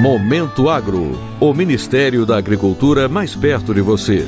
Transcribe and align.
Momento 0.00 0.68
Agro, 0.68 1.18
o 1.40 1.52
Ministério 1.52 2.24
da 2.24 2.36
Agricultura 2.36 3.08
mais 3.08 3.34
perto 3.34 3.74
de 3.74 3.80
você. 3.80 4.24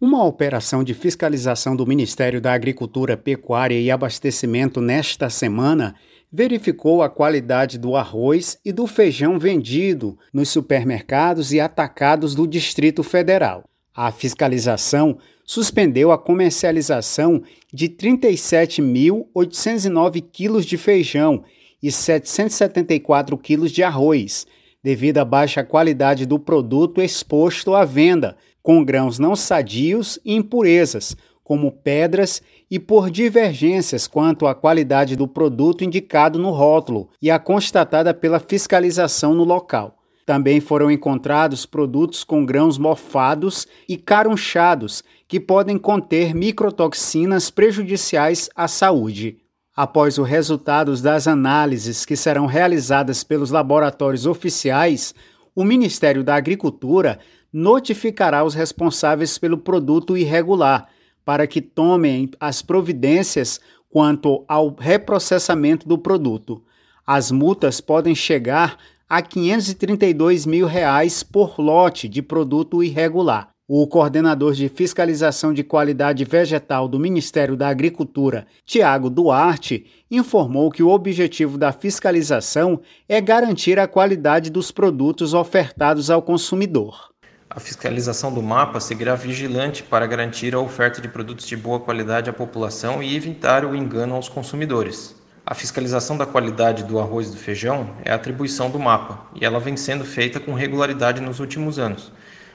Uma 0.00 0.24
operação 0.24 0.82
de 0.82 0.94
fiscalização 0.94 1.76
do 1.76 1.86
Ministério 1.86 2.40
da 2.40 2.52
Agricultura, 2.52 3.16
Pecuária 3.16 3.78
e 3.78 3.88
Abastecimento 3.88 4.80
nesta 4.80 5.30
semana 5.30 5.94
verificou 6.32 7.04
a 7.04 7.08
qualidade 7.08 7.78
do 7.78 7.94
arroz 7.94 8.58
e 8.64 8.72
do 8.72 8.84
feijão 8.88 9.38
vendido 9.38 10.18
nos 10.32 10.48
supermercados 10.48 11.52
e 11.52 11.60
atacados 11.60 12.34
do 12.34 12.48
Distrito 12.48 13.04
Federal. 13.04 13.62
A 13.94 14.10
fiscalização 14.10 15.18
suspendeu 15.46 16.10
a 16.10 16.18
comercialização 16.18 17.40
de 17.72 17.88
37.809 17.88 20.24
quilos 20.30 20.66
de 20.66 20.76
feijão 20.76 21.44
e 21.80 21.92
774 21.92 23.38
quilos 23.38 23.70
de 23.70 23.84
arroz, 23.84 24.46
devido 24.82 25.18
à 25.18 25.24
baixa 25.24 25.62
qualidade 25.64 26.26
do 26.26 26.36
produto 26.38 27.00
exposto 27.00 27.74
à 27.74 27.84
venda, 27.84 28.36
com 28.62 28.84
grãos 28.84 29.18
não 29.18 29.34
sadios 29.36 30.18
e 30.24 30.34
impurezas, 30.34 31.14
como 31.44 31.70
pedras, 31.70 32.42
e 32.68 32.80
por 32.80 33.08
divergências 33.08 34.08
quanto 34.08 34.48
à 34.48 34.54
qualidade 34.54 35.14
do 35.14 35.28
produto 35.28 35.84
indicado 35.84 36.36
no 36.38 36.50
rótulo 36.50 37.08
e 37.22 37.30
a 37.30 37.38
constatada 37.38 38.12
pela 38.12 38.40
fiscalização 38.40 39.32
no 39.32 39.44
local. 39.44 39.95
Também 40.26 40.60
foram 40.60 40.90
encontrados 40.90 41.64
produtos 41.64 42.24
com 42.24 42.44
grãos 42.44 42.76
mofados 42.76 43.64
e 43.88 43.96
carunchados 43.96 45.04
que 45.28 45.38
podem 45.38 45.78
conter 45.78 46.34
microtoxinas 46.34 47.48
prejudiciais 47.48 48.50
à 48.56 48.66
saúde. 48.66 49.38
Após 49.74 50.18
os 50.18 50.26
resultados 50.26 51.00
das 51.00 51.28
análises 51.28 52.04
que 52.04 52.16
serão 52.16 52.46
realizadas 52.46 53.22
pelos 53.22 53.52
laboratórios 53.52 54.26
oficiais, 54.26 55.14
o 55.54 55.62
Ministério 55.62 56.24
da 56.24 56.34
Agricultura 56.34 57.20
notificará 57.52 58.42
os 58.42 58.54
responsáveis 58.54 59.38
pelo 59.38 59.56
produto 59.56 60.16
irregular 60.16 60.88
para 61.24 61.46
que 61.46 61.60
tomem 61.60 62.30
as 62.40 62.62
providências 62.62 63.60
quanto 63.88 64.44
ao 64.48 64.74
reprocessamento 64.74 65.86
do 65.86 65.96
produto. 65.96 66.64
As 67.06 67.30
multas 67.30 67.80
podem 67.80 68.14
chegar 68.14 68.76
a 69.08 69.22
532 69.22 70.46
mil 70.46 70.66
reais 70.66 71.22
por 71.22 71.60
lote 71.60 72.08
de 72.08 72.20
produto 72.20 72.82
irregular. 72.82 73.50
O 73.68 73.86
coordenador 73.86 74.52
de 74.52 74.68
fiscalização 74.68 75.52
de 75.52 75.62
qualidade 75.62 76.24
vegetal 76.24 76.88
do 76.88 76.98
Ministério 76.98 77.56
da 77.56 77.68
Agricultura, 77.68 78.46
Tiago 78.64 79.10
Duarte, 79.10 79.86
informou 80.10 80.70
que 80.70 80.82
o 80.82 80.88
objetivo 80.88 81.56
da 81.58 81.72
fiscalização 81.72 82.80
é 83.08 83.20
garantir 83.20 83.78
a 83.78 83.88
qualidade 83.88 84.50
dos 84.50 84.70
produtos 84.70 85.34
ofertados 85.34 86.10
ao 86.10 86.22
consumidor. 86.22 87.10
A 87.48 87.60
fiscalização 87.60 88.32
do 88.32 88.42
mapa 88.42 88.80
seguirá 88.80 89.14
vigilante 89.14 89.82
para 89.82 90.06
garantir 90.06 90.54
a 90.54 90.60
oferta 90.60 91.00
de 91.00 91.08
produtos 91.08 91.46
de 91.46 91.56
boa 91.56 91.78
qualidade 91.78 92.28
à 92.28 92.32
população 92.32 93.02
e 93.02 93.16
evitar 93.16 93.64
o 93.64 93.74
engano 93.74 94.14
aos 94.14 94.28
consumidores. 94.28 95.14
A 95.48 95.54
fiscalização 95.54 96.16
da 96.16 96.26
qualidade 96.26 96.82
do 96.82 96.98
arroz 96.98 97.28
e 97.28 97.30
do 97.30 97.36
feijão 97.36 97.94
é 98.04 98.12
atribuição 98.12 98.68
do 98.68 98.80
mapa 98.80 99.30
e 99.32 99.44
ela 99.44 99.60
vem 99.60 99.76
sendo 99.76 100.04
feita 100.04 100.40
com 100.40 100.52
regularidade 100.54 101.20
nos 101.20 101.38
últimos 101.38 101.78
anos. 101.78 102.10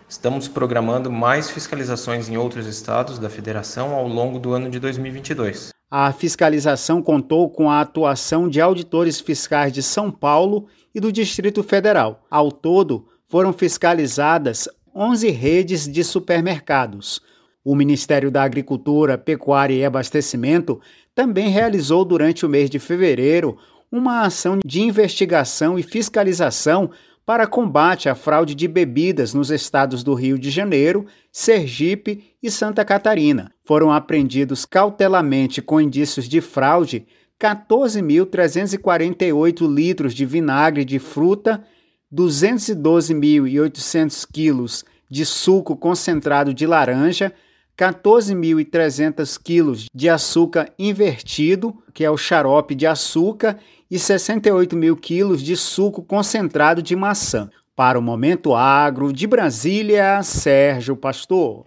Estamos 0.09 0.49
programando 0.49 1.09
mais 1.09 1.49
fiscalizações 1.49 2.27
em 2.27 2.35
outros 2.35 2.67
estados 2.67 3.17
da 3.17 3.29
federação 3.29 3.95
ao 3.95 4.09
longo 4.09 4.37
do 4.37 4.51
ano 4.51 4.69
de 4.69 4.77
2022. 4.77 5.69
A 5.89 6.11
fiscalização 6.11 7.01
contou 7.01 7.49
com 7.49 7.71
a 7.71 7.79
atuação 7.79 8.49
de 8.49 8.59
auditores 8.59 9.21
fiscais 9.21 9.71
de 9.71 9.81
São 9.81 10.11
Paulo 10.11 10.67
e 10.93 10.99
do 10.99 11.13
Distrito 11.13 11.63
Federal. 11.63 12.25
Ao 12.29 12.51
todo, 12.51 13.07
foram 13.25 13.53
fiscalizadas 13.53 14.67
11 14.93 15.29
redes 15.29 15.87
de 15.87 16.03
supermercados. 16.03 17.21
O 17.63 17.75
Ministério 17.75 18.31
da 18.31 18.43
Agricultura, 18.43 19.17
Pecuária 19.17 19.75
e 19.75 19.85
Abastecimento 19.85 20.81
também 21.13 21.49
realizou 21.49 22.03
durante 22.03 22.45
o 22.45 22.49
mês 22.49 22.69
de 22.69 22.79
fevereiro 22.79 23.57
uma 23.91 24.21
ação 24.21 24.59
de 24.65 24.81
investigação 24.81 25.77
e 25.77 25.83
fiscalização 25.83 26.89
para 27.25 27.45
combate 27.45 28.07
à 28.09 28.15
fraude 28.15 28.55
de 28.55 28.67
bebidas 28.67 29.33
nos 29.33 29.51
estados 29.51 30.03
do 30.03 30.13
Rio 30.13 30.39
de 30.39 30.49
Janeiro, 30.49 31.05
Sergipe 31.31 32.35
e 32.41 32.49
Santa 32.49 32.83
Catarina. 32.83 33.53
Foram 33.63 33.91
apreendidos 33.91 34.65
cautelamente 34.65 35.61
com 35.61 35.79
indícios 35.79 36.27
de 36.27 36.41
fraude 36.41 37.05
14.348 37.39 39.71
litros 39.71 40.13
de 40.13 40.25
vinagre 40.25 40.83
de 40.83 40.99
fruta, 40.99 41.63
212.800 42.13 44.27
quilos 44.31 44.83
de 45.09 45.25
suco 45.25 45.75
concentrado 45.75 46.53
de 46.53 46.67
laranja, 46.67 47.33
14.300 47.77 49.39
quilos 49.41 49.85
de 49.93 50.09
açúcar 50.09 50.71
invertido, 50.77 51.75
que 51.93 52.03
é 52.03 52.11
o 52.11 52.17
xarope 52.17 52.75
de 52.75 52.85
açúcar, 52.85 53.57
e 53.89 53.99
68 53.99 54.75
mil 54.75 54.95
quilos 54.95 55.41
de 55.41 55.55
suco 55.57 56.01
concentrado 56.01 56.81
de 56.81 56.95
maçã. 56.95 57.49
Para 57.75 57.97
o 57.97 58.01
Momento 58.01 58.53
Agro, 58.53 59.11
de 59.11 59.25
Brasília, 59.25 60.21
Sérgio 60.23 60.95
Pastor. 60.95 61.65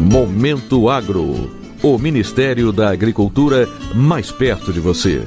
Momento 0.00 0.88
Agro, 0.88 1.50
o 1.82 1.98
Ministério 1.98 2.72
da 2.72 2.90
Agricultura 2.90 3.68
mais 3.94 4.32
perto 4.32 4.72
de 4.72 4.80
você. 4.80 5.22